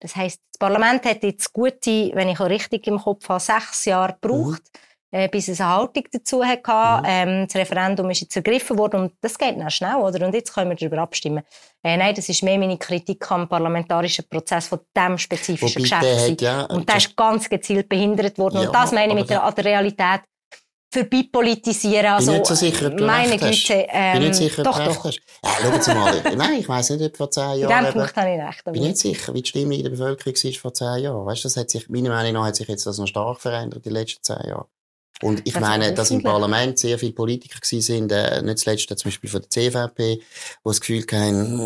[0.00, 3.84] Das heißt, das Parlament hat jetzt gute, wenn ich auch richtig im Kopf habe, sechs
[3.84, 4.62] Jahre gebraucht.
[4.62, 6.70] Mhm äh, bis es eine Haltung dazu hatte.
[6.70, 7.04] Mhm.
[7.06, 10.24] Ähm, das Referendum ist jetzt ergriffen worden und das geht dann schnell, oder?
[10.24, 11.42] Und jetzt können wir darüber abstimmen.
[11.82, 16.42] Äh, nein, das ist mehr meine Kritik am parlamentarischen Prozess von diesem spezifischen Wobei Geschäft.
[16.42, 18.60] Ja, und der ist ganz gezielt behindert worden.
[18.60, 20.20] Ja, und das meine ich mit der, der Realität
[20.92, 22.06] vorbeipolitisieren.
[22.06, 25.04] Also, bin nicht so sicher, ob du meine Güte, ähm, bin nicht sicher, doch, doch.
[25.04, 25.20] Hast.
[25.44, 26.22] Ja, schau mal.
[26.36, 27.62] Nein, ich weiss nicht, ob vor zehn Jahren...
[27.62, 28.58] In diesem Punkt habe ich recht.
[28.66, 31.26] Ich bin nicht sicher, wie die Stimmung in der Bevölkerung war vor zehn Jahren.
[31.26, 33.92] Weißt, das hat sich, meiner Meinung nach hat sich jetzt das noch stark verändert in
[33.92, 34.66] den letzten zehn Jahren.
[35.22, 38.88] Und ich das meine, dass im Parlament sehr viele Politiker gewesen sind, äh, nicht zuletzt
[38.88, 40.22] zum Beispiel von der CVP, die
[40.64, 41.58] das Gefühl haben,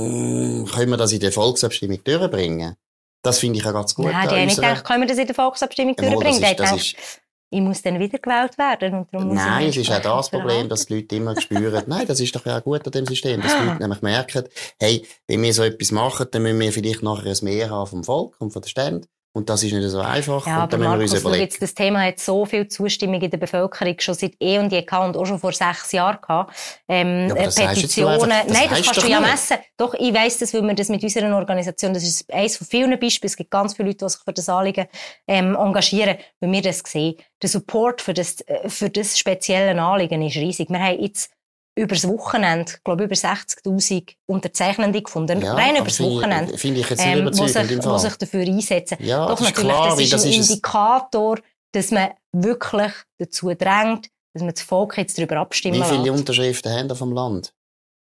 [0.65, 2.75] hm, können wir das in der Volksabstimmung durchbringen?
[3.23, 4.07] Das finde ich ja ganz gut.
[4.07, 6.57] Nein, die haben nicht gedacht, können wir das in der Volksabstimmung Ja, mal, durchbringen.
[6.57, 7.21] das ist- das gedacht,
[7.55, 8.95] ich muss dann wiedergewählt werden.
[8.95, 12.21] Und darum Nein, es ist auch das Problem, dass die Leute immer spüren, nein, das
[12.21, 13.61] ist doch ja auch gut an dem System, dass Ah.
[13.61, 14.45] die Leute nämlich merken,
[14.81, 18.05] hey, wenn wir so etwas machen, dann müssen wir vielleicht nachher ein Mehr haben vom
[18.05, 19.07] Volk und von den Ständen.
[19.37, 20.47] Und das ist nicht so einfach.
[20.47, 23.21] Ja, und aber dann müssen wir Markus, uns jetzt, das Thema hat so viel Zustimmung
[23.21, 26.19] in der Bevölkerung schon seit eh und je gehabt und auch schon vor sechs Jahren
[26.23, 26.55] gehabt.
[26.87, 28.31] Ähm, Ja, aber Petitionen.
[28.31, 29.31] einfach- Nein, das kannst du ja nicht.
[29.33, 29.57] messen.
[29.77, 32.97] Doch, ich weiss das, weil wir das mit unserer Organisation, das ist eines von vielen
[33.01, 33.27] Beispielen.
[33.29, 34.87] Es gibt ganz viele Leute, die sich für das Anliegen
[35.27, 37.17] ähm, engagieren, weil wir das sehen.
[37.43, 40.71] Der Support für das, äh, für das spezielle Anliegen ist riesig.
[40.71, 41.33] Wir haben jetzt
[41.77, 45.41] über das Wochenende, glaube ich, über 60.000 Unterzeichnende gefunden.
[45.43, 46.59] Ja, Rein aber über das finde ich- Wochenende.
[46.59, 47.99] Finde ich jetzt Ähm, im sich, Fall.
[47.99, 48.99] sich dafür einsetzen.
[49.01, 51.39] Ja, Doch das ist natürlich, klar, das ist das ein ist Indikator,
[51.73, 56.11] dass man wirklich dazu drängt, dass man das Volk jetzt darüber abstimmen Wie viele lässt.
[56.19, 57.53] Unterschriften haben wir vom Land?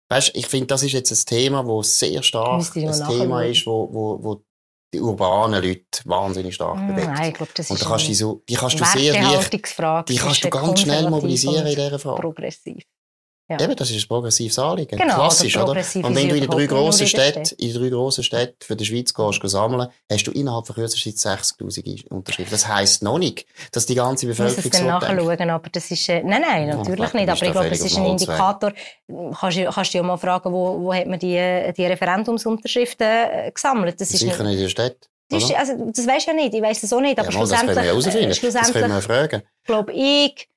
[0.09, 3.89] Weißt, ich finde, das ist jetzt ein Thema, wo sehr stark ein Thema ist, wo,
[3.91, 4.41] wo, wo
[4.93, 7.07] die urbanen Leute wahnsinnig stark Hm, bewegt.
[7.07, 9.13] Nein, ich glaube, das Und ist da kannst du die, so, die kannst du sehr
[9.13, 9.51] leicht,
[10.09, 12.21] die kannst du ganz schnell mobilisieren in dieser Frage.
[12.21, 12.83] Progressiv.
[13.47, 13.59] Ja.
[13.59, 14.97] Eben, das ist ein progressives Anliegen.
[14.97, 15.73] Genau, Klassisch, also oder?
[15.73, 18.23] progressiv Und wenn du in die drei grossen in Städte, in drei grossen
[18.59, 22.51] für die Schweiz gehst, sammeln, hast du innerhalb von kürzester Zeit 60.000 Unterschriften.
[22.51, 24.87] Das heisst noch nicht, dass die ganze Bevölkerung so denkt.
[24.87, 27.85] nachschauen, aber das ist, äh, nein, nein, Ja, natürlich vielleicht nicht, aber ich glaube, es
[27.85, 28.05] ist ein.
[28.05, 28.73] Indikator,
[29.39, 33.07] kannst du, kannst du ja mal fragen, wo, wo hat man die, äh, die Referendumsunterschriften
[33.07, 34.95] äh, gesammelt, das ist Sicher nicht, in der Stadt.
[35.29, 35.59] das, ist, oder?
[35.59, 37.59] also, das weisst du ja nicht, ich weiss es auch nicht, aber ja, mal, das
[37.59, 38.25] können wir schlussendlich, herausfinden.
[38.25, 39.41] äh, Das können schlussendlich wir fragen.
[39.65, 40.49] glaube ich,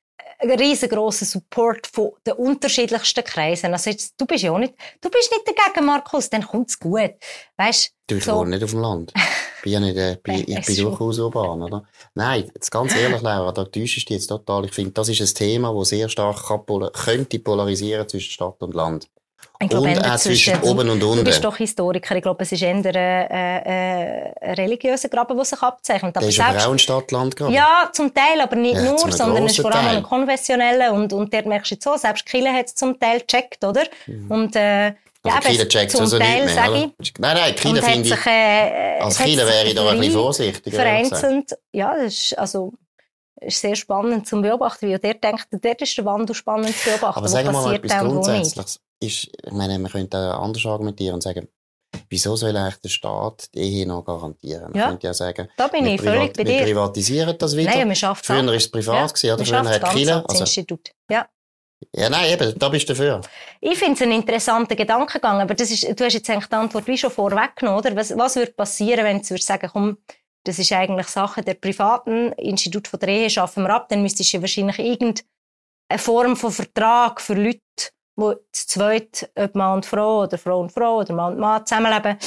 [0.43, 3.73] riesengroßen Support von den unterschiedlichsten Kreisen.
[3.73, 7.13] Also jetzt, du bist ja auch nicht, du bist nicht dagegen, Markus, dann kommt's gut.
[7.57, 9.13] Weißt Du, ich so- wohne nicht auf dem Land.
[9.63, 11.83] Bin ja nicht, äh, bin, Nein, ich bin durchaus urban, oder?
[12.15, 14.65] Nein, jetzt ganz ehrlich, Laura, da täuschst du jetzt total.
[14.67, 18.73] Ich finde, das ist ein Thema, das sehr stark kann könnte polarisieren zwischen Stadt und
[18.75, 19.09] Land.
[19.61, 21.25] Ich glaube, und auch zwischen oben und Du unten.
[21.25, 22.15] bist doch Historiker.
[22.15, 26.15] Ich glaube, es ist eher ein, äh, äh, religiöser Graben, der sich abzeichnet.
[26.15, 27.53] Der Aber ist aber auch ein Stadt-Land gerade.
[27.55, 30.93] ja, zum Teil, aber nicht Ja, nur, sondern es ist vor allem ein konfessioneller.
[30.93, 33.83] Und, und dort merkst du jetzt so, selbst Kille hat es zum Teil gecheckt, oder?
[34.29, 34.93] Und, äh,
[35.25, 35.31] Mhm.
[35.33, 36.71] Also ja, Kiel checkt also Teil, nicht mehr.
[36.71, 40.63] Nein, nein, Kiel finde ich, äh, als sich wäre ich da ein bisschen gesagt.
[40.65, 42.73] vereinzelt, ja, das ist, also,
[43.41, 47.19] ist sehr spannend zu beobachten, wie der denkt, dort ist der Wandel spannend zu beobachten.
[47.19, 47.99] Aber sagen wir mal etwas.
[47.99, 48.81] Grundsätzliches.
[49.01, 51.47] Ist, ich meine, man könnte anders argumentieren und sagen,
[52.11, 54.65] wieso soll eigentlich der Staat die Ehe noch garantieren?
[54.73, 54.89] Man Ja.
[54.89, 56.65] könnte ja sagen, Da bin wir, ich völlig bei wir dir.
[56.65, 57.71] privatisieren das wieder.
[57.71, 59.45] Nein, man schafft Früher war es privat, gewesen, oder?
[59.45, 59.59] Früher
[60.15, 60.91] hat das also, Institut.
[61.09, 61.29] Ja.
[61.95, 63.21] ja, nein, eben, da bist du dafür.
[63.61, 66.87] Ich finde es einen interessanten Gedankengang, aber das ist, du hast jetzt eigentlich die Antwort
[66.89, 67.95] wie schon vorweggenommen, oder?
[67.95, 69.99] Was, was würde passieren, wenn du würdest sagen, komm,
[70.45, 74.33] das ist eigentlich Sache der privaten Institut von der Ehe, schaffen wir ab, dann müsstest
[74.33, 75.25] du wahrscheinlich irgendeine
[75.97, 77.61] Form von Vertrag für Leute,
[78.17, 81.65] die zu zweit, ob Mann und Frau oder Frau und Frau oder Mann und Mann
[81.67, 82.19] zusammenleben,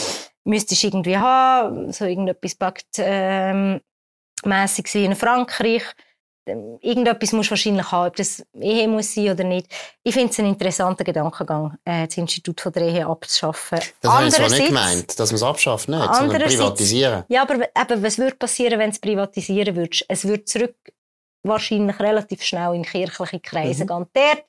[0.44, 3.82] müsstest du irgendwie haben, so irgendetwas packt, ähm,
[4.46, 5.84] mässig wie in Frankreich.
[6.48, 9.68] Ähm, Irgendetwas musst du wahrscheinlich haben, ob das Ehe muss sein oder nicht.
[10.04, 13.80] Ich finde es einen interessanten Gedankengang, äh, das Institut von der Ehe abzuschaffen.
[14.02, 17.24] Das habe ich zwar nicht gemeint, dass man es abschafft, nicht, sondern privatisieren.
[17.28, 20.06] Ja, aber eben, was würde passieren, wenn du es privatisieren würdest?
[20.08, 20.76] Es würde zurück
[21.44, 23.88] wahrscheinlich relativ schnell in kirchliche Kreise Mhm.
[23.88, 24.06] gehen.
[24.14, 24.46] Dort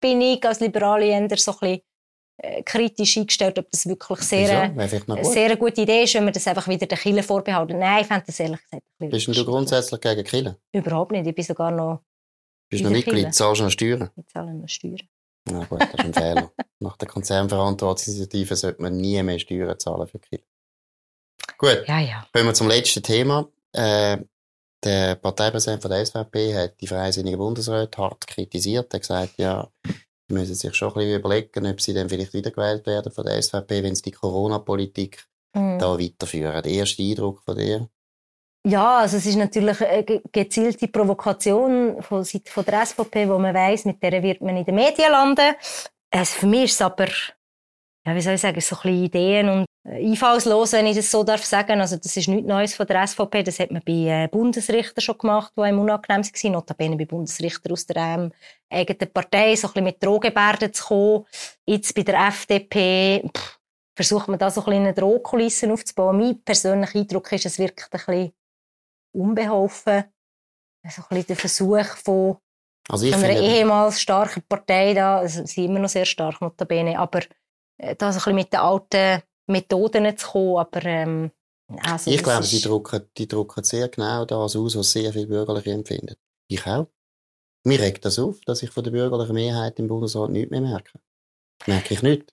[0.00, 1.80] bin ich als liberale Änder so ein bisschen
[2.64, 5.26] kritisch eingestellt, ob das wirklich sehr, noch gut.
[5.32, 7.78] sehr eine gute Idee ist, wenn wir das einfach wieder den Kirchen vorbehalten.
[7.78, 10.56] Nein, ich fände das ehrlich gesagt ein Bist du grundsätzlich gegen Kiel?
[10.72, 11.26] Überhaupt nicht.
[11.26, 12.00] Ich bin sogar noch
[12.68, 14.10] Bist noch Mitglied, zahlst du noch Steuern?
[14.16, 15.08] mit Zahlen und Steuern.
[15.48, 16.52] Na gut, das ist ein Fehler.
[16.80, 20.42] Nach der Konzernverantwortungsinitiative sollte man nie mehr Steuern zahlen für Kiel.
[21.58, 22.26] Gut, Ja, ja.
[22.32, 23.48] kommen wir zum letzten Thema.
[23.72, 24.18] Äh,
[24.84, 28.92] der Parteipräsident von der SVP hat die Freisinnigen Bundesräte hart kritisiert.
[28.92, 29.68] Er hat gesagt, ja,
[30.28, 33.82] müssen sich schon ein bisschen überlegen, ob sie dann vielleicht wiedergewählt werden von der SVP,
[33.82, 35.78] wenn sie die Corona-Politik Mhm.
[35.78, 36.62] da weiterführen.
[36.62, 37.88] Der erste Eindruck von dir?
[38.66, 43.54] Ja, also es ist natürlich eine ge- gezielte Provokation von von der SVP, wo man
[43.54, 45.54] weiss, mit der wird man in den Medien landen.
[46.10, 47.06] Also für mich ist es aber,
[48.06, 51.10] ja, wie soll ich sagen, so ein bisschen Ideen und äh, einfallslos, wenn ich das
[51.10, 51.80] so darf sagen.
[51.80, 53.42] Also das ist nichts Neues von der SVP.
[53.42, 56.52] Das hat man bei äh, Bundesrichtern schon gemacht, die einem unangenehm waren.
[56.52, 58.32] Notabene bei Bundesrichtern aus der ähm,
[58.70, 61.24] eigenen Partei, so ein bisschen mit Drohgebärden zu kommen.
[61.66, 63.58] Jetzt bei der FDP pff,
[63.96, 66.18] versucht man da so ein bisschen eine Drohkulisse aufzubauen.
[66.18, 68.32] Mein persönlicher Eindruck ist, es wirkt ein bisschen
[69.14, 70.04] unbeholfen.
[70.88, 72.36] So ein bisschen der Versuch von
[72.88, 76.40] Also ich einer finde, ehemals starken Partei da, also sie sind immer noch sehr stark,
[76.40, 77.22] notabene, aber
[77.78, 81.30] äh, da so ein bisschen mit den alten Methoden zu kommen, aber ähm,
[81.82, 85.26] also ich das glaube, die drucken, die drucken sehr genau das aus, was sehr viele
[85.26, 86.14] Bürgerliche empfinden.
[86.48, 86.86] Ich auch.
[87.64, 91.00] Mir regt das auf, dass ich von der bürgerlichen Mehrheit im Bundesrat nichts mehr merke.
[91.66, 92.32] Merke ich nicht.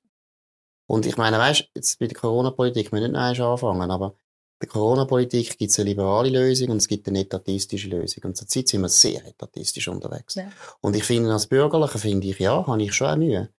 [0.86, 4.16] Und ich meine, weißt, jetzt bei der Corona-Politik, wir müssen nicht noch anfangen, aber
[4.62, 8.24] der Corona-Politik gibt es eine liberale Lösung und es gibt eine etatistische Lösung.
[8.26, 10.36] Und zurzeit sind wir sehr etatistisch unterwegs.
[10.36, 10.52] Ja.
[10.82, 13.50] Und ich finde, als Bürgerlicher finde ich, ja, habe ich schon auch Mühe.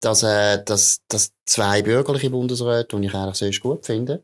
[0.00, 4.22] Dass, äh, dass, dass zwei bürgerliche Bundesräte, die ich eigentlich sonst gut finde,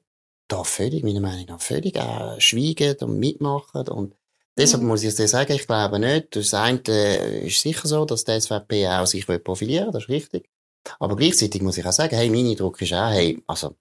[0.49, 3.89] da völlig, meiner Meinung nach, völlig äh, schweigen und mitmachen.
[3.89, 4.15] Und
[4.57, 4.89] deshalb mhm.
[4.89, 6.37] muss ich dir sagen, ich glaube nicht.
[6.37, 10.09] Das eine äh, ist sicher so, dass die SVP auch sich profilieren will, das ist
[10.11, 10.49] richtig.
[10.99, 13.77] Aber gleichzeitig muss ich auch sagen, hey, mein Eindruck ist auch, hey, also,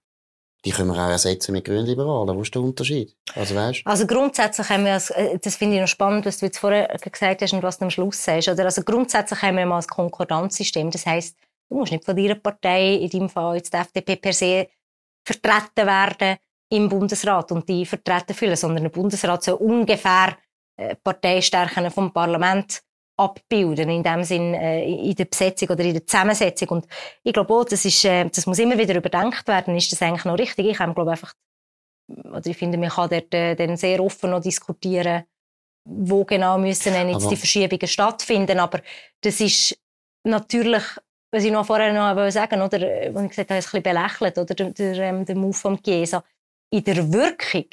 [0.63, 2.37] die können wir auch ersetzen mit Grünliberalen.
[2.37, 3.15] Wo ist der Unterschied?
[3.33, 3.81] Also, weißt?
[3.85, 7.41] also grundsätzlich haben wir, äh, das finde ich noch spannend, was du jetzt vorher gesagt
[7.41, 8.47] hast und was du am Schluss sagst.
[8.47, 10.91] Oder also grundsätzlich haben wir mal ein Konkordanzsystem.
[10.91, 11.35] Das heisst,
[11.71, 14.67] du musst nicht von deiner Partei, in deinem Fall jetzt die FDP per se,
[15.25, 16.37] vertreten werden
[16.69, 20.37] im Bundesrat und die vertreten fühlen, sondern der Bundesrat soll ungefähr
[20.77, 22.81] äh, Parteistärken vom Parlament
[23.17, 26.69] abbilden, in dem Sinn äh, in der Besetzung oder in der Zusammensetzung.
[26.69, 26.87] Und
[27.23, 30.25] ich glaube auch, das, ist, äh, das muss immer wieder überdenkt werden, ist das eigentlich
[30.25, 30.65] noch richtig?
[30.65, 31.33] Ich habe, glaube einfach,
[32.07, 35.23] oder ich finde, man kann dort dann sehr offen noch diskutieren,
[35.85, 38.59] wo genau müssen denn jetzt aber die Verschiebungen stattfinden.
[38.59, 38.81] Aber
[39.21, 39.77] das ist
[40.23, 40.83] natürlich,
[41.31, 44.37] was ich noch vorher noch sagen oder, äh, wo ich gesagt habe, ein bisschen belächelt,
[44.37, 46.23] oder der, der, ähm, der Move vom Chiesa.
[46.69, 47.65] In der Wirkung,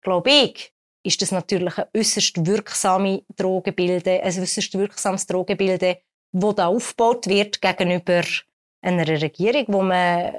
[0.00, 5.98] glaube ich, ist das natürlich ein äußerst wirksame Drogenbilde, ein äußerst wirksames Drogenbilde,
[6.32, 8.22] das da aufgebaut wird gegenüber
[8.82, 10.32] einer Regierung, wo man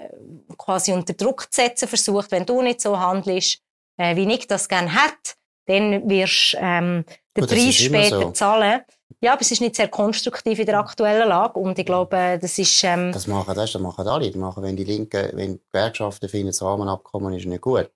[0.58, 3.62] quasi unter Druck zu setzen versucht, wenn du nicht so handelst,
[3.98, 5.34] äh, wie ich das gerne hätte,
[5.66, 7.06] dann wirst ähm,
[7.38, 8.32] den Preis später so.
[8.32, 8.82] zahlen.
[9.22, 12.58] Ja, aber es ist nicht sehr konstruktiv in der aktuellen Lage und ich glaube, das
[12.58, 12.84] ist...
[12.84, 14.28] Ähm, das machen das, das machen alle.
[14.28, 17.90] Das machen, wenn die Linken, wenn die Gewerkschaften finden, das Rahmenabkommen ist nicht gut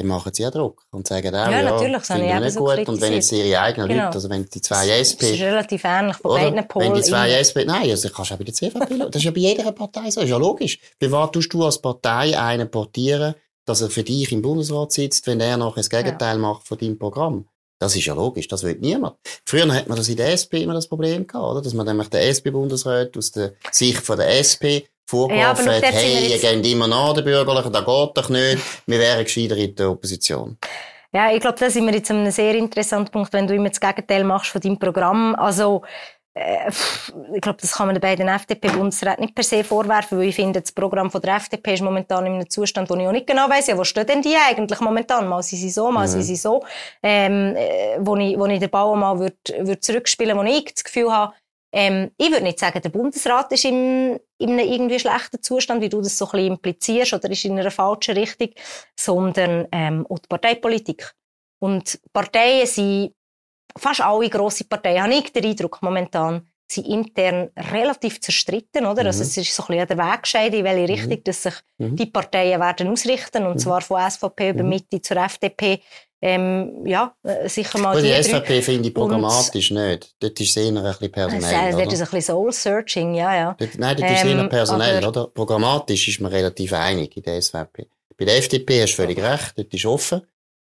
[0.00, 2.60] dann machen sie ja Druck und sagen auch, ja, natürlich, ja finde ich nicht so
[2.60, 2.68] gut.
[2.68, 2.88] Kritisiert.
[2.88, 4.04] Und wenn jetzt ihre eigenen genau.
[4.04, 5.20] Leute, also wenn die zwei SP...
[5.20, 6.86] Das ist relativ ähnlich oder, beiden Polen.
[6.86, 7.64] Wenn die zwei SP...
[7.66, 10.20] Nein, also kannst du auch bei der CVP Das ist ja bei jeder Partei so,
[10.20, 10.78] das ist ja logisch.
[10.98, 13.34] Wie weit tust du als Partei einen portieren,
[13.66, 16.40] dass er für dich im Bundesrat sitzt, wenn er nachher das Gegenteil ja.
[16.40, 17.48] macht von deinem Programm?
[17.80, 19.16] Das ist ja logisch, das will niemand.
[19.46, 21.62] Früher hat man das in der SP immer das Problem gehabt, oder?
[21.62, 26.30] Dass man nämlich den SP-Bundesrat aus der Sicht von der SP vorgeworfen ja, hat, hey,
[26.30, 29.90] ihr geht immer nach den Bürgerlichen, das geht doch nicht, wir wären gescheiter in der
[29.90, 30.58] Opposition.
[31.12, 33.70] Ja, ich glaube, da sind wir jetzt an einem sehr interessanten Punkt, wenn du immer
[33.70, 35.34] das Gegenteil machst von deinem Programm.
[35.34, 35.82] Also,
[37.34, 40.60] ich glaube, das kann man den beiden FDP-Bundesräten nicht per se vorwerfen, weil ich finde,
[40.60, 43.48] das Programm von der FDP ist momentan in einem Zustand, wo ich auch nicht genau
[43.48, 45.28] weiss, ja, wo stehen denn die eigentlich momentan?
[45.28, 46.12] Mal sind sie so, mal mhm.
[46.12, 46.64] sind sie so.
[47.02, 50.84] Ähm, äh, wo, ich, wo ich den Ball mal würd, würd zurückspielen wo ich das
[50.84, 51.34] Gefühl habe,
[51.72, 55.88] ähm, ich würde nicht sagen, der Bundesrat ist in, in einem irgendwie schlechten Zustand, wie
[55.88, 58.50] du das so ein bisschen implizierst, oder ist in einer falschen Richtung,
[58.98, 61.14] sondern ähm, auch die Parteipolitik.
[61.60, 63.12] Und Parteien sind,
[63.76, 69.04] fast alle grosse Parteien, habe ich den Eindruck momentan, sind intern relativ zerstritten, oder?
[69.04, 69.22] Also mhm.
[69.22, 70.86] Also es ist so ein bisschen der Wegscheid, in welche mhm.
[70.86, 71.24] Richtung mhm.
[71.24, 71.96] dass sich mhm.
[71.96, 73.58] die Parteien werden ausrichten, und mhm.
[73.58, 74.68] zwar von SVP über mhm.
[74.68, 75.80] Mitte zur FDP
[76.22, 80.14] ähm, ja, äh, sicher mal die, die SVP finde ich programmatisch und, nicht.
[80.20, 83.56] Dort ist es eher ein bisschen personell, Dort ist ein bisschen Soul-Searching, ja, ja.
[83.58, 85.26] Dort, nein, dort ähm, ist es eher ähm, personell, oder?
[85.28, 87.86] Programmatisch ist man relativ einig in der SVP.
[88.18, 90.20] Bei der FDP hast du völlig recht, dort ist offen.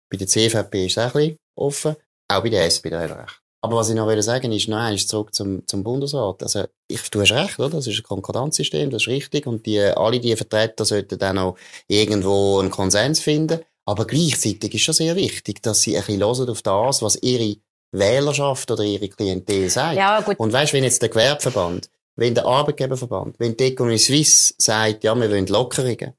[0.10, 1.96] Bei der CVP ist es auch ein bisschen offen.
[2.28, 3.42] Auch bei der SPD hat er recht.
[3.62, 6.44] Aber was ich noch will sagen ist, noch eins zurück zum, zum Bundesrat.
[6.44, 7.78] Also, ich, du hast recht, oder?
[7.78, 9.48] Das ist ein Konkordanzsystem, das ist richtig.
[9.48, 11.58] Und die, alle die Vertreter sollten dann auch
[11.88, 13.62] irgendwo einen Konsens finden.
[13.86, 17.58] Aber gleichzeitig ist schon sehr wichtig, dass sie ein bisschen hören auf das, was ihre
[17.92, 19.98] Wählerschaft oder ihre Klientel sagt.
[19.98, 20.40] Ja, gut.
[20.40, 25.16] Und weißt, wenn jetzt der Gewerbeverband, wenn der Arbeitgeberverband, wenn die Economy Suisse sagt, ja,
[25.16, 26.14] wir wollen Lockerungen,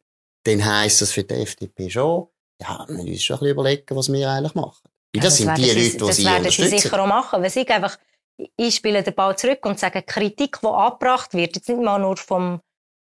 [0.44, 2.26] dann heisst das für die FDP schon,
[2.60, 4.88] ja, wir müssen schon ein bisschen überlegen, was wir eigentlich machen.
[5.16, 6.44] Weil das, ja, das sind die Leute, die sie unterstützen.
[6.44, 7.98] Das werden sie sicher auch machen, weil sie einfach,
[8.56, 12.16] ich spiele den Ball zurück und sage, Kritik, die angebracht wird, jetzt nicht mal nur
[12.16, 12.60] vom,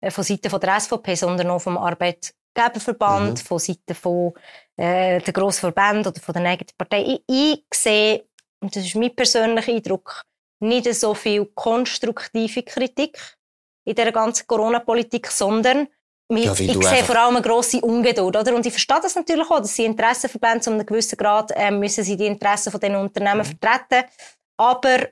[0.01, 3.47] äh, von Seiten der SVP, sondern auch vom Arbeit Geberverband, mhm.
[3.47, 4.33] von Seiten von
[4.77, 7.03] äh, der grossen Verbände oder von der eigenen Partei.
[7.03, 8.25] Ich, ich sehe,
[8.61, 10.23] und das ist mein persönlicher Eindruck,
[10.61, 13.37] nicht so viel konstruktive Kritik
[13.85, 15.87] in dieser ganzen Corona-Politik, sondern
[16.29, 18.55] ja, ich sehe vor allem eine grosse Ungeduld, oder?
[18.55, 22.03] Und ich verstehe das natürlich auch, dass sie Interessenverbände zu einem gewissen Grad äh, müssen
[22.03, 23.59] sie die Interessen von den Unternehmen mhm.
[23.59, 24.09] vertreten.
[24.59, 25.09] Aber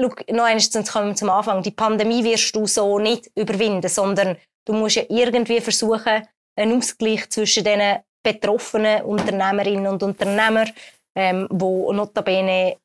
[0.00, 1.62] schau, noch einmal kommen zum Anfang.
[1.62, 7.28] Die Pandemie wirst du so nicht überwinden, sondern du musst ja irgendwie versuchen, einen Ausgleich
[7.30, 10.70] zwischen den betroffenen Unternehmerinnen und Unternehmern,
[11.16, 12.76] ähm, wo notabene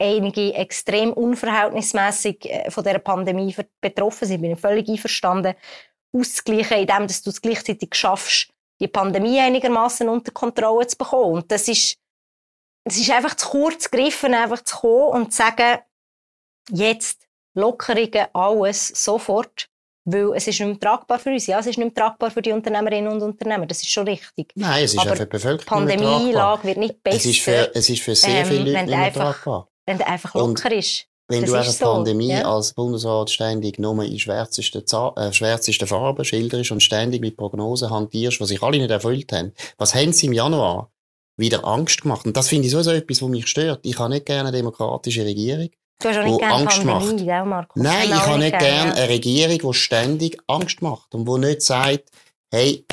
[0.00, 4.36] einige extrem unverhältnismäßig äh, von der Pandemie betroffen sind.
[4.36, 5.54] Ich bin völlig einverstanden,
[6.12, 8.48] auszugleichen, indem du es gleichzeitig schaffst,
[8.80, 11.34] die Pandemie einigermaßen unter Kontrolle zu bekommen.
[11.34, 11.96] Und das ist,
[12.84, 15.78] es ist einfach zu kurz gegriffen, einfach zu kommen und zu sagen,
[16.70, 19.68] jetzt Lockerungen, alles, sofort.
[20.04, 21.46] Weil es ist nicht mehr tragbar für uns.
[21.46, 23.66] Ja, es ist nicht mehr tragbar für die Unternehmerinnen und Unternehmer.
[23.66, 24.50] Das ist schon richtig.
[24.56, 25.94] Nein, es ist Aber auch für die Bevölkerung Die.
[25.96, 28.84] Pandemielage wird nicht besser, Es ist für, es ist für sehr ähm, viele Leute wenn
[28.86, 29.68] nicht mehr einfach- tragbar.
[29.86, 31.06] wenn der einfach Und locker ist.
[31.32, 32.42] Wenn Das du eine ist so, Pandemie ja.
[32.42, 34.82] als Bundesrat ständig nur in schwärzesten,
[35.16, 39.52] äh, schwärzesten Farben schilderst und ständig mit Prognosen hantierst, was sich alle nicht erfüllt haben,
[39.78, 40.90] was haben sie im Januar
[41.38, 42.26] wieder Angst gemacht?
[42.26, 43.80] Und das finde ich sowieso etwas, was mich stört.
[43.84, 45.70] Ich habe nicht gerne eine demokratische Regierung.
[46.00, 47.24] Du hast auch nicht gerne Angst Pandemie, macht.
[47.24, 47.82] gell, Markus?
[47.82, 48.94] Nein, ich habe nicht gerne ja.
[48.94, 52.10] eine Regierung, die ständig Angst macht und die nicht sagt,
[52.50, 52.84] hey,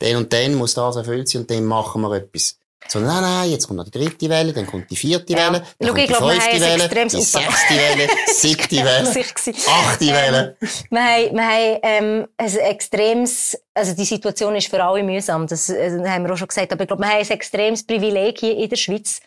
[0.00, 2.56] den und den muss das erfüllt sein und dann machen wir etwas.
[2.88, 5.38] Sondern, nein, nein, jetzt kommt noch die dritte Welle, dann kommt die vierte Ja.
[5.38, 9.24] Welle, dann Schau, kommt die glaub, fünfte Welle, die sechste Welle, siebte Welle,
[9.68, 10.56] achte Welle.
[10.90, 15.68] Wir haben, wir haben ähm, ein extremes, also die Situation ist für alle mühsam, das
[15.70, 18.56] äh, haben wir auch schon gesagt, aber ich glaube, wir haben ein extremes Privileg hier
[18.56, 19.20] in der Schweiz.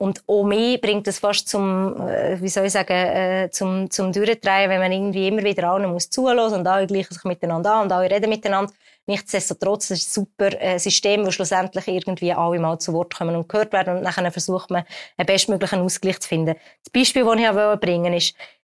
[0.00, 4.12] Und auch mich bringt es fast zum, äh, wie soll ich sagen, äh, zum, zum
[4.12, 7.82] Durchdrehen, wenn man irgendwie immer wieder allen muss zuhören und alle gleichen sich miteinander an
[7.86, 8.72] und alle reden miteinander.
[9.08, 13.34] Nichtsdestotrotz ist es ein super äh, System, wo schlussendlich irgendwie alle mal zu Wort kommen
[13.34, 14.84] und gehört werden und nachher versucht man,
[15.16, 16.54] einen bestmöglichen Ausgleich zu finden.
[16.84, 18.34] Das Beispiel, das ich bringen wollte, ist,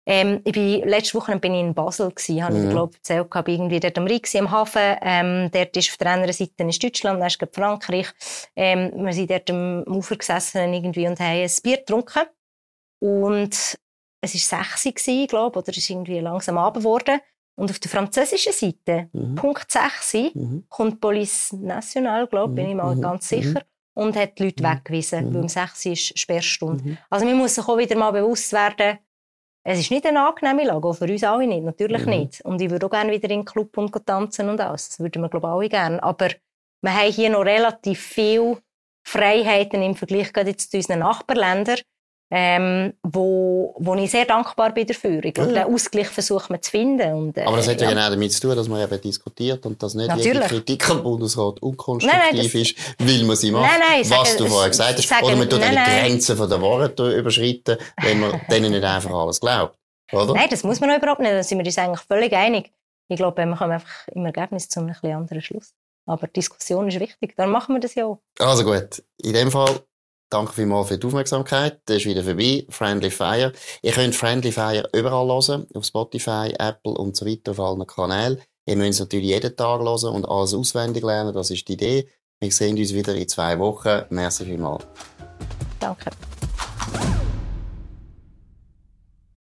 [0.06, 2.62] ähm, ich bin, letzte Woche bin ich in Basel gewesen, habe ich Mhm.
[2.64, 5.96] dir, glaub, erzählt, ich irgendwie dort am Rhein gewesen, am Hafen, ähm, dort ist auf
[5.96, 8.06] der anderen Seite ist Deutschland, dann ist Frankreich,
[8.56, 12.22] ähm, wir sind dort am Ufer gesessen irgendwie und haben ein Bier getrunken
[13.00, 13.54] und
[14.20, 17.20] es war sechs gewesen, glaub, oder es ist irgendwie langsam Abend geworden
[17.58, 19.34] und auf der französischen Seite, Mhm.
[19.34, 20.64] Punkt 6, Mhm.
[20.68, 23.02] kommt die Police Nationale, glaube bin ich mal Mhm.
[23.02, 23.42] ganz Mhm.
[23.42, 23.62] sicher,
[23.94, 24.68] und hat die Leute Mhm.
[24.68, 25.34] weggewiesen, Mhm.
[25.34, 26.82] weil um 6 ist Sperrstunde.
[26.84, 26.98] Mhm.
[27.10, 28.98] Also man muss sich auch wieder mal bewusst werden,
[29.64, 32.10] es ist nicht eine angenehme Lage, auch für uns alle nicht, natürlich Mhm.
[32.10, 32.40] nicht.
[32.42, 34.88] Und ich würde auch gerne wieder in den Club und tanzen und alles.
[34.90, 36.02] Das würden wir, glaube ich, alle gerne.
[36.02, 36.28] Aber
[36.80, 38.58] wir haben hier noch relativ viele
[39.06, 41.78] Freiheiten im Vergleich gerade jetzt zu unseren Nachbarländern,
[42.30, 45.24] ähm, wo, wo ich sehr dankbar bin dafür.
[45.24, 47.12] Ich glaube, Ja, den Ausgleich versucht man zu finden.
[47.14, 47.94] Und, äh, Aber das hat ja, ja.
[47.94, 50.40] genau damit zu tun, dass man eben diskutiert und dass nicht jede.
[50.40, 54.10] Kritik am Bundesrat unkonstruktiv Nein, nein, das- ist, weil man sie macht, Nein, nein, ich
[54.10, 55.08] was sage- du vorher gesagt hast.
[55.08, 56.08] sage- Oder man tut nein, die.
[56.08, 59.76] Grenzen von der Wahrheit überschreiten, wenn man denen nicht einfach alles glaubt.
[60.12, 60.34] Oder?
[60.34, 61.32] Nein, das muss man überhaupt nicht.
[61.32, 62.72] Da sind wir uns eigentlich völlig einig.
[63.08, 65.72] Ich glaube, wir kommen einfach im Ergebnis zu einem ein bisschen anderen Schluss.
[66.06, 67.34] Aber Diskussion ist wichtig.
[67.36, 68.18] Dann machen wir das ja auch.
[68.38, 69.80] Also gut, in dem Fall
[70.30, 71.80] danke vielmals für die Aufmerksamkeit.
[71.86, 72.66] Das ist wieder vorbei.
[72.68, 73.52] Friendly Fire.
[73.82, 78.40] Ihr könnt Friendly Fire überall hören, auf Spotify, Apple und so weiter, auf allen Kanälen.
[78.66, 81.32] Ihr müsst es natürlich jeden Tag hören und alles auswendig lernen.
[81.32, 82.08] Das ist die Idee.
[82.40, 84.02] Wir sehen uns wieder in zwei Wochen.
[84.10, 84.86] Merci vielmals.
[85.80, 86.10] Danke.